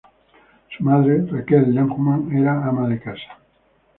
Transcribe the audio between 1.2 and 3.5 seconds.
Rachel Lehmann, era ama de casa.